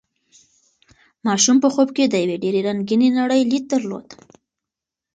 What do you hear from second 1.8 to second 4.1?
کې د یوې ډېرې رنګینې نړۍ لید درلود.